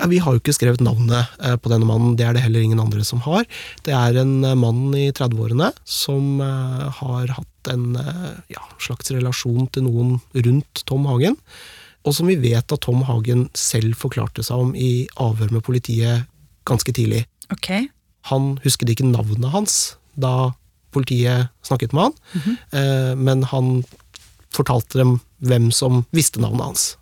Ja, 0.00 0.06
vi 0.08 0.20
har 0.22 0.32
jo 0.32 0.40
ikke 0.40 0.54
skrevet 0.56 0.80
navnet 0.80 1.28
eh, 1.44 1.58
på 1.60 1.68
denne 1.72 1.84
mannen, 1.84 2.14
det 2.16 2.24
er 2.24 2.36
det 2.36 2.46
heller 2.46 2.64
ingen 2.64 2.80
andre 2.80 3.04
som 3.04 3.20
har. 3.26 3.44
Det 3.84 3.92
er 3.92 4.22
en 4.22 4.38
eh, 4.46 4.56
mann 4.56 4.94
i 4.96 5.10
30-årene 5.12 5.74
som 5.84 6.38
eh, 6.40 6.86
har 7.02 7.34
hatt 7.36 7.49
en 7.68 7.94
ja, 8.48 8.62
slags 8.80 9.10
relasjon 9.12 9.68
til 9.74 9.84
noen 9.88 10.18
rundt 10.34 10.82
Tom 10.88 11.06
Hagen, 11.10 11.36
og 12.06 12.16
som 12.16 12.30
vi 12.30 12.38
vet 12.40 12.72
at 12.72 12.80
Tom 12.80 13.02
Hagen 13.04 13.48
selv 13.58 13.98
forklarte 14.00 14.44
seg 14.46 14.62
om 14.64 14.70
i 14.72 15.06
avhør 15.20 15.52
med 15.52 15.64
politiet 15.66 16.24
ganske 16.68 16.94
tidlig. 16.96 17.26
Okay. 17.52 17.90
Han 18.30 18.54
husket 18.64 18.94
ikke 18.94 19.10
navnet 19.10 19.52
hans 19.52 19.96
da 20.20 20.52
politiet 20.94 21.50
snakket 21.66 21.92
med 21.92 22.08
han, 22.08 22.14
mm 22.32 22.40
-hmm. 22.40 23.14
men 23.14 23.42
han 23.42 23.84
fortalte 24.50 24.98
dem 24.98 25.20
hvem 25.38 25.70
som 25.70 26.04
visste 26.10 26.40
navnet 26.40 26.64
hans. 26.64 26.96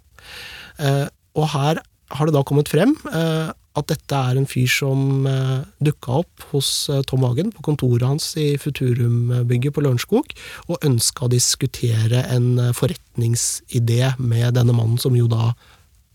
Og 1.34 1.48
her 1.48 1.80
har 2.10 2.26
det 2.26 2.34
da 2.34 2.44
kommet 2.46 2.70
frem 2.72 2.94
eh, 3.12 3.50
at 3.78 3.88
dette 3.90 4.18
er 4.18 4.38
en 4.38 4.48
fyr 4.48 4.68
som 4.70 5.26
eh, 5.28 5.64
dukka 5.84 6.20
opp 6.22 6.46
hos 6.52 6.68
eh, 6.92 7.02
Tom 7.08 7.24
Hagen 7.26 7.52
på 7.54 7.64
kontoret 7.66 8.06
hans 8.06 8.30
i 8.40 8.50
Futurumbygget 8.60 9.74
på 9.76 9.84
Lørenskog, 9.84 10.34
og 10.68 10.84
ønska 10.86 11.26
å 11.26 11.32
diskutere 11.32 12.24
en 12.34 12.58
forretningsidé 12.76 14.14
med 14.18 14.58
denne 14.58 14.74
mannen, 14.76 14.98
som 15.00 15.16
jo 15.16 15.28
da 15.30 15.52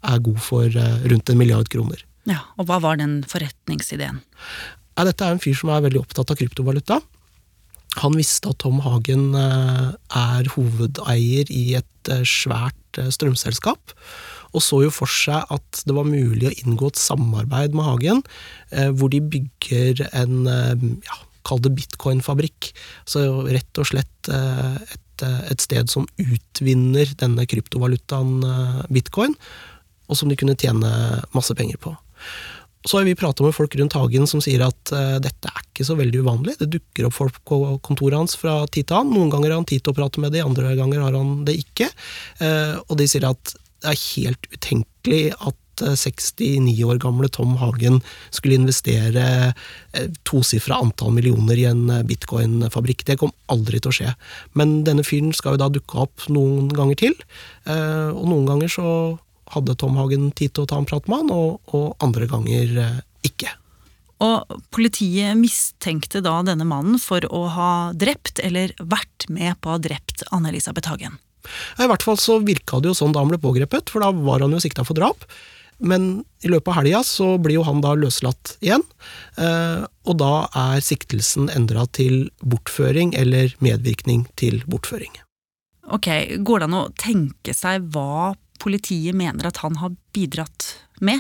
er 0.04 0.20
god 0.24 0.42
for 0.44 0.68
rundt 1.08 1.32
en 1.32 1.40
milliard 1.40 1.70
kroner. 1.72 2.02
Ja, 2.28 2.42
Og 2.60 2.68
hva 2.68 2.82
var 2.84 3.00
den 3.00 3.22
forretningsideen? 3.28 4.20
Ja, 4.98 5.06
dette 5.08 5.26
er 5.26 5.36
en 5.36 5.44
fyr 5.44 5.56
som 5.58 5.72
er 5.72 5.84
veldig 5.86 6.02
opptatt 6.04 6.32
av 6.32 6.40
kryptovaluta. 6.40 7.00
Han 8.02 8.18
visste 8.18 8.52
at 8.52 8.60
Tom 8.64 8.82
Hagen 8.84 9.32
er 9.38 10.50
hovedeier 10.56 11.52
i 11.54 11.66
et 11.80 12.12
svært 12.28 13.00
strømselskap 13.16 13.96
og 14.54 14.64
så 14.64 14.84
jo 14.86 14.94
for 14.94 15.10
seg 15.10 15.50
at 15.54 15.84
det 15.88 15.96
var 15.98 16.08
mulig 16.08 16.50
å 16.50 16.56
inngå 16.64 16.92
et 16.92 17.02
samarbeid 17.02 17.76
med 17.78 17.88
Hagen, 17.88 18.24
eh, 18.72 18.92
hvor 18.94 19.12
de 19.14 19.22
bygger 19.36 20.06
en 20.12 20.50
eh, 20.50 20.90
ja, 21.10 21.22
Kall 21.44 21.60
det 21.60 21.74
bitcoin-fabrikk. 21.76 22.70
Så 23.04 23.20
rett 23.52 23.80
og 23.82 23.90
slett 23.90 24.30
eh, 24.32 24.78
et, 24.96 25.26
et, 25.26 25.60
sted 25.60 25.92
som 25.92 26.06
utvinner 26.16 27.10
denne 27.20 27.44
kryptovalutaen 27.52 28.38
bitcoin, 28.88 29.36
og 30.08 30.16
som 30.16 30.32
de 30.32 30.38
kunne 30.40 30.56
tjene 30.56 30.94
masse 31.36 31.52
penger 31.60 31.82
på. 31.84 31.92
Så 32.86 32.98
har 32.98 33.04
vi 33.04 33.16
prata 33.16 33.44
med 33.44 33.56
folk 33.56 33.76
rundt 33.76 33.96
Hagen 33.96 34.28
som 34.28 34.42
sier 34.44 34.66
at 34.66 34.92
uh, 34.92 35.16
dette 35.24 35.48
er 35.48 35.62
ikke 35.62 35.86
så 35.88 35.96
veldig 35.96 36.24
uvanlig. 36.26 36.58
Det 36.60 36.68
dukker 36.74 37.08
opp 37.08 37.16
folk 37.16 37.38
på 37.48 37.60
kontoret 37.86 38.20
hans 38.20 38.36
fra 38.36 38.58
tid 38.68 38.90
til 38.90 39.00
annen. 39.00 39.16
Noen 39.16 39.32
ganger 39.32 39.54
har 39.54 39.62
han 39.62 39.68
tid 39.70 39.86
til 39.86 39.94
å 39.94 39.98
prate 40.02 40.24
med 40.24 40.36
dem, 40.36 40.50
andre 40.50 40.74
ganger 40.76 41.06
har 41.06 41.16
han 41.16 41.32
det 41.48 41.56
ikke. 41.62 41.88
Uh, 42.42 42.82
og 42.90 42.98
de 43.00 43.08
sier 43.08 43.28
at 43.30 43.56
det 43.84 43.92
er 43.92 44.06
helt 44.16 44.50
utenkelig 44.54 45.24
at 45.44 45.60
69 45.82 46.80
eh, 46.80 46.88
år 46.88 47.00
gamle 47.02 47.28
Tom 47.34 47.56
Hagen 47.58 48.00
skulle 48.30 48.56
investere 48.56 49.54
eh, 49.94 50.10
tosifra 50.24 50.78
antall 50.80 51.14
millioner 51.16 51.60
i 51.60 51.66
en 51.70 51.90
eh, 51.90 52.04
bitcoin-fabrikk. 52.08 53.06
Det 53.08 53.18
kom 53.20 53.34
aldri 53.52 53.82
til 53.82 53.92
å 53.92 53.98
skje. 53.98 54.14
Men 54.60 54.84
denne 54.88 55.06
fyren 55.08 55.34
skal 55.36 55.58
jo 55.58 55.64
da 55.64 55.72
dukke 55.74 56.06
opp 56.06 56.28
noen 56.30 56.70
ganger 56.74 57.00
til, 57.04 57.18
og 57.68 58.24
noen 58.28 58.46
ganger 58.48 58.72
så 58.72 58.88
hadde 59.54 59.76
Tom 59.80 59.98
Hagen 60.00 60.32
tid 60.36 60.54
til 60.54 60.66
å 60.66 60.70
ta 60.70 60.80
en 60.80 60.88
prat 60.90 61.08
med 61.10 61.24
han, 61.24 61.34
og, 61.34 61.76
og 61.76 62.04
andre 62.04 62.28
ganger 62.30 62.80
ikke. 63.26 63.52
Og 64.24 64.62
politiet 64.74 65.36
mistenkte 65.40 66.22
da 66.24 66.38
denne 66.48 66.68
mannen 66.68 67.00
for 67.02 67.26
å 67.28 67.44
ha 67.56 67.74
drept, 67.98 68.40
eller 68.44 68.76
vært 68.80 69.28
med 69.30 69.60
på 69.60 69.72
å 69.72 69.78
ha 69.78 69.84
drept 69.84 70.26
Anne-Elisabeth 70.32 70.92
Hagen. 70.92 71.20
I 71.80 71.90
hvert 71.90 72.06
fall 72.06 72.20
så 72.22 72.40
virka 72.44 72.80
det 72.82 72.92
jo 72.92 72.98
sånn 72.98 73.16
da 73.16 73.24
han 73.24 73.32
ble 73.32 73.42
pågrepet, 73.42 73.92
for 73.94 74.04
da 74.04 74.12
var 74.16 74.46
han 74.46 74.56
jo 74.56 74.62
sikta 74.64 74.86
for 74.88 74.98
drap. 74.98 75.28
Men 75.84 76.24
i 76.46 76.52
løpet 76.52 76.70
av 76.72 76.78
helga 76.80 77.02
så 77.04 77.34
blir 77.42 77.58
jo 77.58 77.66
han 77.68 77.82
da 77.84 77.96
løslatt 77.98 78.56
igjen, 78.64 78.84
eh, 79.42 79.84
og 80.08 80.18
da 80.22 80.46
er 80.56 80.84
siktelsen 80.86 81.50
endra 81.52 81.86
til 81.92 82.30
bortføring 82.40 83.16
eller 83.20 83.56
medvirkning 83.64 84.28
til 84.40 84.62
bortføring. 84.70 85.12
Ok, 85.92 86.08
Går 86.40 86.64
det 86.64 86.70
an 86.70 86.80
å 86.80 86.88
tenke 86.96 87.56
seg 87.58 87.90
hva 87.92 88.34
politiet 88.64 89.18
mener 89.18 89.50
at 89.50 89.60
han 89.66 89.82
har 89.82 89.96
bidratt 90.16 90.70
med? 91.04 91.20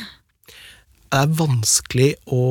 Det 1.12 1.20
er 1.20 1.34
vanskelig 1.38 2.14
å 2.32 2.44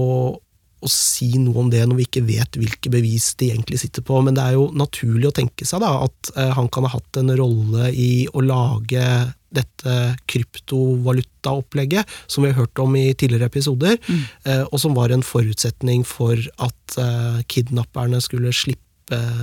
å 0.83 0.89
si 0.91 1.39
noe 1.41 1.59
om 1.63 1.71
det 1.73 1.87
når 1.87 1.97
vi 1.99 2.05
ikke 2.09 2.25
vet 2.27 2.57
hvilke 2.59 2.91
bevis 2.93 3.27
de 3.41 3.47
egentlig 3.53 3.79
sitter 3.83 4.03
på, 4.07 4.15
men 4.25 4.35
det 4.37 4.45
er 4.45 4.53
jo 4.59 4.65
naturlig 4.77 5.29
å 5.31 5.37
tenke 5.37 5.65
seg 5.69 5.79
da 5.85 5.91
at 6.07 6.19
eh, 6.35 6.53
han 6.57 6.69
kan 6.73 6.85
ha 6.87 6.91
hatt 6.97 7.13
en 7.21 7.31
rolle 7.39 7.85
i 7.95 8.13
å 8.33 8.41
lage 8.45 9.05
dette 9.53 9.93
kryptovalutaopplegget 10.33 12.05
som 12.25 12.41
vi 12.45 12.51
har 12.51 12.61
hørt 12.63 12.77
om 12.83 12.91
i 12.97 13.13
tidligere 13.13 13.51
episoder, 13.53 13.95
mm. 14.01 14.23
eh, 14.49 14.65
og 14.65 14.79
som 14.81 14.93
var 14.97 15.09
en 15.13 15.27
forutsetning 15.27 16.01
for 16.09 16.37
at 16.65 16.83
eh, 16.99 17.39
kidnapperne 17.53 18.19
skulle 18.25 18.53
slippe 18.57 18.81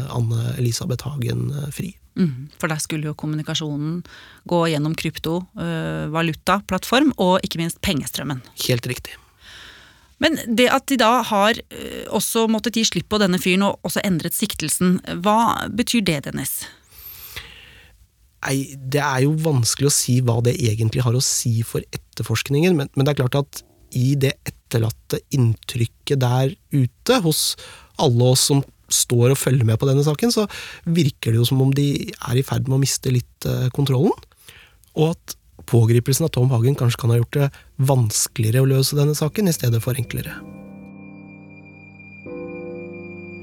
Anne 0.09 0.57
Elisabeth 0.57 1.05
Hagen 1.05 1.53
fri. 1.75 1.89
Mm, 2.17 2.49
for 2.57 2.67
der 2.71 2.79
skulle 2.81 3.07
jo 3.11 3.19
kommunikasjonen 3.19 4.01
gå 4.49 4.59
gjennom 4.71 4.93
kryptovalutaplattform, 4.97 7.09
og 7.21 7.37
ikke 7.45 7.61
minst 7.61 7.77
pengestrømmen. 7.85 8.41
Helt 8.65 8.85
riktig. 8.89 9.13
Men 10.23 10.35
det 10.47 10.67
at 10.71 10.87
de 10.91 10.97
da 10.99 11.11
har 11.29 11.59
eh, 11.71 12.03
også 12.11 12.47
måttet 12.51 12.79
gi 12.79 12.85
slipp 12.87 13.09
på 13.11 13.21
denne 13.21 13.39
fyren 13.41 13.65
og 13.67 13.87
også 13.87 14.03
endret 14.07 14.35
siktelsen, 14.35 14.99
hva 15.23 15.69
betyr 15.71 16.03
det, 16.07 16.19
Dennis? 16.27 16.61
Nei, 18.45 18.75
Det 18.77 19.01
er 19.03 19.25
jo 19.25 19.35
vanskelig 19.43 19.89
å 19.89 19.95
si 19.95 20.19
hva 20.23 20.39
det 20.43 20.55
egentlig 20.59 21.03
har 21.03 21.15
å 21.15 21.23
si 21.23 21.59
for 21.67 21.83
etterforskningen, 21.95 22.75
men, 22.77 22.91
men 22.95 23.07
det 23.07 23.13
er 23.13 23.21
klart 23.23 23.39
at 23.41 23.63
i 23.97 24.13
det 24.19 24.35
etterlatte 24.47 25.21
inntrykket 25.33 26.21
der 26.21 26.53
ute, 26.75 27.19
hos 27.25 27.55
alle 27.99 28.33
oss 28.35 28.45
som 28.51 28.61
står 28.89 29.33
og 29.33 29.39
følger 29.39 29.67
med 29.67 29.79
på 29.81 29.87
denne 29.89 30.03
saken, 30.05 30.33
så 30.33 30.45
virker 30.89 31.33
det 31.33 31.41
jo 31.41 31.47
som 31.49 31.61
om 31.63 31.73
de 31.75 32.09
er 32.09 32.39
i 32.39 32.45
ferd 32.45 32.67
med 32.67 32.79
å 32.79 32.83
miste 32.83 33.13
litt 33.13 33.49
eh, 33.49 33.67
kontrollen. 33.75 34.13
Og 34.97 35.13
at 35.13 35.35
pågripelsen 35.69 36.27
av 36.27 36.33
Tom 36.35 36.49
Hagen 36.53 36.77
kanskje 36.77 37.01
kan 37.01 37.13
ha 37.13 37.19
gjort 37.19 37.37
det 37.37 37.49
vanskeligere 37.89 38.63
å 38.63 38.69
løse 38.73 38.97
denne 38.97 39.17
saken, 39.17 39.49
i 39.49 39.55
stedet 39.55 39.81
for 39.83 39.97
enklere. 39.97 40.33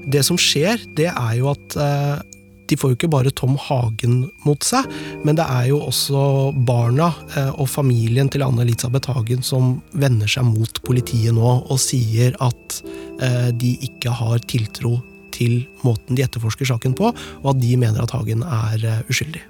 Det 0.07 0.23
som 0.23 0.39
skjer, 0.39 0.79
det 0.95 1.09
er 1.11 1.33
jo 1.39 1.49
at 1.51 1.75
eh, 1.83 2.19
de 2.67 2.77
får 2.79 2.91
jo 2.91 2.97
ikke 2.97 3.11
bare 3.11 3.33
Tom 3.35 3.57
Hagen 3.59 4.21
mot 4.45 4.63
seg, 4.63 4.87
men 5.27 5.35
det 5.39 5.43
er 5.51 5.69
jo 5.71 5.81
også 5.89 6.21
barna 6.67 7.09
eh, 7.35 7.51
og 7.55 7.67
familien 7.71 8.31
til 8.31 8.45
Anne 8.45 8.63
Elisabeth 8.63 9.11
Hagen 9.11 9.43
som 9.43 9.77
vender 9.91 10.31
seg 10.31 10.47
mot 10.47 10.81
politiet 10.87 11.35
nå 11.35 11.53
og 11.59 11.79
sier 11.83 12.35
at 12.43 12.81
eh, 13.23 13.51
de 13.55 13.75
ikke 13.89 14.15
har 14.15 14.43
tiltro 14.47 14.97
til 15.35 15.59
måten 15.83 16.17
de 16.17 16.23
etterforsker 16.25 16.71
saken 16.71 16.95
på, 16.97 17.11
og 17.11 17.49
at 17.51 17.59
de 17.61 17.75
mener 17.79 18.03
at 18.03 18.15
Hagen 18.15 18.47
er 18.47 19.03
uskyldig. 19.11 19.43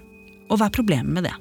Og 0.49 0.57
hva 0.59 0.67
er 0.67 0.75
problemet 0.75 1.13
med 1.13 1.29
det? 1.29 1.35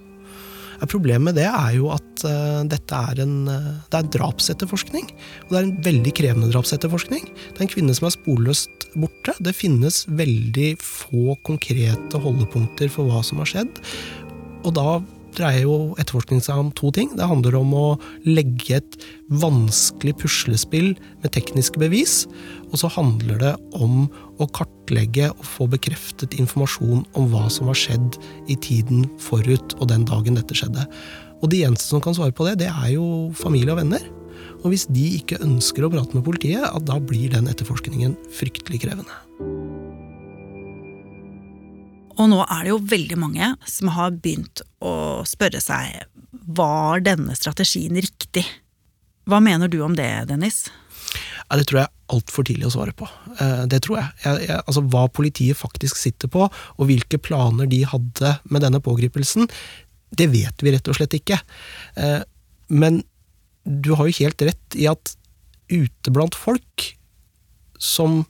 Problemet 0.84 1.30
med 1.30 1.38
det 1.40 1.46
er 1.48 1.72
jo 1.78 1.88
at 1.94 2.24
uh, 2.28 2.62
dette 2.68 3.00
er 3.10 3.22
en 3.24 3.36
uh, 3.48 3.72
det 3.92 4.00
er 4.00 4.10
drapsetterforskning. 4.18 5.08
Og 5.46 5.52
det 5.52 5.58
er 5.58 5.66
en 5.66 5.76
veldig 5.86 6.12
krevende 6.16 6.50
drapsetterforskning. 6.52 7.26
Det 7.26 7.58
er 7.58 7.66
en 7.66 7.72
kvinne 7.72 7.96
som 7.96 8.08
er 8.08 8.16
sporløst 8.16 8.88
borte. 8.96 9.36
Det 9.40 9.56
finnes 9.56 10.04
veldig 10.08 10.74
få 10.82 11.36
konkrete 11.46 12.20
holdepunkter 12.22 12.92
for 12.92 13.08
hva 13.08 13.24
som 13.26 13.42
har 13.42 13.52
skjedd. 13.52 13.82
Og 14.66 14.74
da 14.76 14.88
dreier 15.36 15.66
jo 15.66 15.76
etterforskning 16.00 16.40
seg 16.44 16.60
om 16.60 16.70
to 16.76 16.90
ting. 16.94 17.12
Det 17.18 17.28
handler 17.28 17.58
om 17.58 17.74
å 17.76 17.86
legge 18.26 18.78
et 18.78 18.96
vanskelig 19.42 20.16
puslespill 20.22 20.94
med 21.22 21.32
tekniske 21.36 21.80
bevis. 21.82 22.24
Og 22.70 22.80
så 22.82 22.90
handler 22.96 23.40
det 23.42 23.54
om 23.76 24.06
å 24.42 24.48
kartlegge 24.56 25.30
og 25.34 25.44
få 25.46 25.68
bekreftet 25.72 26.38
informasjon 26.40 27.04
om 27.18 27.30
hva 27.32 27.46
som 27.52 27.70
har 27.70 27.78
skjedd 27.78 28.18
i 28.52 28.58
tiden 28.58 29.06
forut 29.22 29.76
og 29.80 29.90
den 29.92 30.06
dagen 30.08 30.38
dette 30.38 30.56
skjedde. 30.56 30.86
Og 31.42 31.50
de 31.52 31.64
eneste 31.66 31.90
som 31.90 32.02
kan 32.04 32.16
svare 32.16 32.34
på 32.36 32.48
det, 32.48 32.58
det 32.64 32.70
er 32.72 32.94
jo 32.94 33.30
familie 33.36 33.74
og 33.74 33.82
venner. 33.82 34.04
Og 34.62 34.72
hvis 34.72 34.88
de 34.90 35.04
ikke 35.18 35.42
ønsker 35.44 35.84
å 35.84 35.92
prate 35.92 36.16
med 36.16 36.24
politiet, 36.26 36.64
da 36.88 36.98
blir 37.02 37.32
den 37.34 37.50
etterforskningen 37.52 38.16
fryktelig 38.34 38.86
krevende. 38.86 39.25
Og 42.16 42.30
nå 42.32 42.40
er 42.44 42.64
det 42.64 42.72
jo 42.72 42.82
veldig 42.92 43.18
mange 43.20 43.52
som 43.68 43.92
har 43.96 44.14
begynt 44.14 44.62
å 44.84 45.22
spørre 45.28 45.60
seg 45.62 46.06
var 46.46 47.02
denne 47.04 47.34
strategien 47.36 47.96
riktig? 47.98 48.44
Hva 49.26 49.40
mener 49.42 49.68
du 49.68 49.80
om 49.84 49.96
det, 49.98 50.08
Dennis? 50.30 50.66
Ja, 51.46 51.58
det 51.58 51.66
tror 51.68 51.80
jeg 51.80 51.88
er 51.88 52.14
altfor 52.16 52.46
tidlig 52.46 52.68
å 52.68 52.74
svare 52.74 52.94
på. 52.96 53.08
Eh, 53.38 53.64
det 53.70 53.82
tror 53.86 54.00
jeg. 54.00 54.12
jeg, 54.24 54.46
jeg 54.48 54.62
altså, 54.62 54.82
hva 54.92 55.06
politiet 55.12 55.58
faktisk 55.58 55.98
sitter 55.98 56.30
på, 56.32 56.46
og 56.46 56.88
hvilke 56.88 57.20
planer 57.22 57.68
de 57.70 57.82
hadde 57.88 58.36
med 58.50 58.64
denne 58.64 58.80
pågripelsen, 58.82 59.50
det 60.16 60.30
vet 60.32 60.62
vi 60.62 60.72
rett 60.74 60.90
og 60.90 60.98
slett 60.98 61.16
ikke. 61.18 61.38
Eh, 61.98 62.22
men 62.70 63.02
du 63.66 63.92
har 63.98 64.08
jo 64.08 64.18
helt 64.22 64.46
rett 64.46 64.78
i 64.78 64.86
at 64.90 65.16
ute 65.70 66.12
blant 66.14 66.38
folk 66.38 66.92
som 67.82 68.22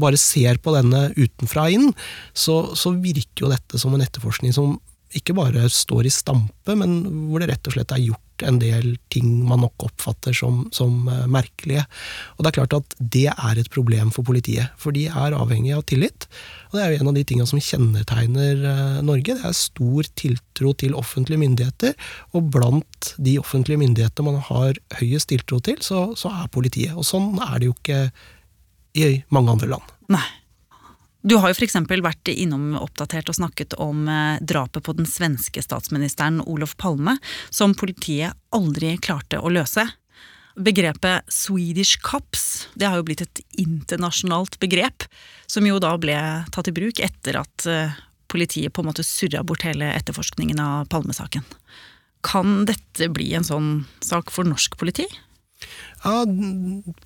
bare 0.00 0.20
ser 0.20 0.60
på 0.62 0.74
denne 0.76 1.08
utenfra 1.16 1.68
inn, 1.74 1.90
så, 2.32 2.60
så, 2.78 2.94
virker 2.98 3.46
jo 3.46 3.52
dette 3.52 3.80
som 3.80 3.94
en 3.94 4.04
etterforskning 4.04 4.54
som 4.54 4.78
ikke 5.16 5.36
bare 5.36 5.68
står 5.72 6.08
i 6.08 6.12
stampe, 6.12 6.74
men 6.76 7.00
hvor 7.30 7.40
det 7.40 7.48
rett 7.52 7.68
og 7.68 7.76
slett 7.76 7.92
er 7.94 8.02
gjort 8.10 8.24
en 8.46 8.58
del 8.60 8.92
ting 9.12 9.26
man 9.48 9.62
nok 9.64 9.86
oppfatter 9.88 10.36
som, 10.36 10.66
som 10.74 11.08
uh, 11.08 11.24
merkelige. 11.30 11.84
Og 12.36 12.44
det 12.44 12.50
er 12.50 12.56
klart 12.58 12.76
at 12.76 12.96
det 13.00 13.24
er 13.32 13.58
et 13.58 13.70
problem 13.72 14.12
for 14.14 14.26
politiet, 14.28 14.70
for 14.78 14.94
de 14.94 15.06
er 15.08 15.36
avhengig 15.36 15.72
av 15.74 15.84
tillit. 15.88 16.28
Og 16.68 16.78
det 16.78 16.84
er 16.84 16.92
jo 16.92 17.00
en 17.00 17.10
av 17.10 17.18
de 17.18 17.24
tingene 17.26 17.50
som 17.50 17.62
kjennetegner 17.62 18.62
uh, 18.62 19.00
Norge. 19.06 19.34
Det 19.34 19.48
er 19.48 19.58
stor 19.58 20.10
tiltro 20.20 20.74
til 20.78 20.96
offentlige 20.98 21.42
myndigheter, 21.42 21.96
og 22.36 22.52
blant 22.54 23.12
de 23.16 23.38
offentlige 23.40 23.80
myndigheter 23.80 24.28
man 24.28 24.42
har 24.50 24.78
høyest 25.00 25.32
tiltro 25.32 25.62
til, 25.64 25.80
så, 25.84 26.10
så 26.18 26.34
er 26.44 26.52
politiet. 26.52 26.94
Og 26.98 27.08
sånn 27.08 27.32
er 27.48 27.56
det 27.58 27.72
jo 27.72 27.78
ikke 27.78 28.02
i 29.06 29.22
mange 29.34 29.54
andre 29.54 29.70
land. 29.74 29.94
Nei. 30.12 30.26
Du 31.28 31.34
har 31.36 31.50
jo 31.50 31.56
f.eks. 31.58 31.74
vært 32.00 32.30
innom 32.30 32.76
Oppdatert 32.78 33.28
og 33.28 33.36
snakket 33.36 33.74
om 33.82 34.06
eh, 34.08 34.38
drapet 34.40 34.84
på 34.86 34.94
den 34.96 35.08
svenske 35.08 35.62
statsministeren 35.64 36.40
Olof 36.46 36.76
Palme, 36.78 37.16
som 37.50 37.74
politiet 37.76 38.38
aldri 38.54 38.94
klarte 39.02 39.40
å 39.42 39.50
løse. 39.50 39.84
Begrepet 40.58 41.26
Swedish 41.30 42.00
Cops 42.02 42.68
det 42.78 42.86
har 42.88 42.98
jo 42.98 43.06
blitt 43.06 43.22
et 43.26 43.42
internasjonalt 43.58 44.58
begrep, 44.62 45.04
som 45.46 45.66
jo 45.66 45.78
da 45.82 45.92
ble 46.00 46.16
tatt 46.54 46.70
i 46.70 46.74
bruk 46.74 47.02
etter 47.02 47.42
at 47.42 47.66
eh, 47.66 47.98
politiet 48.30 48.72
på 48.72 48.82
en 48.84 48.90
måte 48.90 49.06
surra 49.06 49.42
bort 49.46 49.66
hele 49.66 49.90
etterforskningen 49.98 50.58
av 50.62 50.88
Palmesaken. 50.92 51.46
Kan 52.26 52.64
dette 52.68 53.10
bli 53.14 53.32
en 53.34 53.46
sånn 53.46 53.72
sak 54.04 54.30
for 54.34 54.46
norsk 54.46 54.78
politi? 54.78 55.06
Ja, 56.04 56.22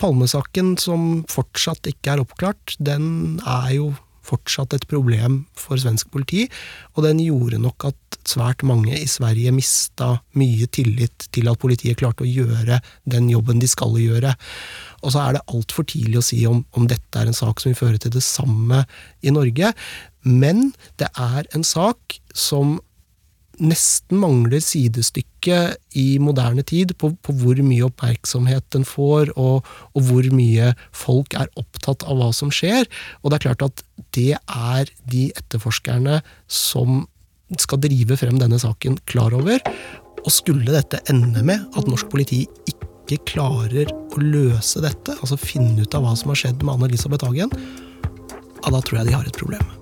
Palmesaken 0.01 0.77
som 0.81 1.23
fortsatt 1.31 1.89
ikke 1.89 2.15
er 2.15 2.25
oppklart, 2.25 2.77
den 2.79 3.41
er 3.49 3.71
jo 3.77 3.93
fortsatt 4.23 4.75
et 4.77 4.87
problem 4.91 5.43
for 5.59 5.81
svensk 5.81 6.11
politi, 6.13 6.45
og 6.95 7.07
den 7.07 7.21
gjorde 7.25 7.59
nok 7.63 7.89
at 7.91 8.19
svært 8.29 8.63
mange 8.67 8.95
i 8.95 9.09
Sverige 9.11 9.51
mista 9.55 10.13
mye 10.39 10.69
tillit 10.71 11.27
til 11.35 11.51
at 11.51 11.59
politiet 11.63 11.99
klarte 11.99 12.23
å 12.23 12.31
gjøre 12.31 12.79
den 13.11 13.27
jobben 13.33 13.59
de 13.63 13.67
skal 13.71 13.97
gjøre. 13.99 14.37
Og 15.03 15.15
så 15.15 15.25
er 15.25 15.37
det 15.37 15.47
altfor 15.51 15.89
tidlig 15.91 16.21
å 16.21 16.27
si 16.29 16.39
om, 16.47 16.63
om 16.79 16.87
dette 16.91 17.19
er 17.19 17.31
en 17.31 17.37
sak 17.37 17.59
som 17.59 17.73
vil 17.73 17.81
føre 17.81 17.99
til 18.03 18.15
det 18.15 18.23
samme 18.23 18.85
i 19.27 19.35
Norge, 19.35 19.73
men 20.23 20.71
det 21.03 21.11
er 21.19 21.49
en 21.57 21.67
sak 21.67 22.21
som 22.31 22.79
nesten 23.63 24.19
mangler 24.23 24.63
sidestykke 24.63 25.59
i 25.99 26.07
moderne 26.23 26.65
tid 26.67 26.95
på, 26.99 27.13
på 27.23 27.35
hvor 27.39 27.59
mye 27.65 27.87
oppmerksomhet 27.87 28.67
den 28.75 28.85
får, 28.89 29.33
og, 29.37 29.67
og, 29.93 30.01
hvor 30.09 30.29
mye 30.35 30.73
folk 30.97 31.37
er 31.39 31.51
opptatt 31.61 32.05
av 32.09 32.19
hva 32.19 32.31
som 32.37 32.53
skjer. 32.55 32.89
Og 33.23 33.31
det 33.31 33.39
er 33.39 33.47
klart 33.47 33.67
at 33.69 33.85
det 34.17 34.35
er 34.37 34.93
de 35.13 35.29
etterforskerne 35.39 36.21
som 36.51 37.05
skal 37.61 37.83
drive 37.85 38.17
frem 38.17 38.39
denne 38.41 38.59
saken, 38.61 38.99
klar 39.09 39.35
over. 39.37 39.61
Og 40.23 40.31
skulle 40.33 40.73
dette 40.73 41.03
ende 41.13 41.45
med 41.47 41.67
at 41.77 41.91
norsk 41.91 42.11
politi 42.13 42.45
ikke 42.71 43.21
klarer 43.29 43.91
å 43.91 44.23
løse 44.23 44.83
dette, 44.85 45.19
altså 45.21 45.39
finne 45.41 45.85
ut 45.85 45.99
av 45.99 46.07
hva 46.07 46.17
som 46.19 46.33
har 46.33 46.43
skjedd 46.45 46.63
med 46.63 46.77
Anne-Elisabeth 46.77 47.27
Hagen, 47.29 47.53
ja, 48.63 48.71
da 48.71 48.79
tror 48.79 49.01
jeg 49.01 49.11
de 49.11 49.17
har 49.17 49.27
et 49.27 49.41
problem. 49.41 49.82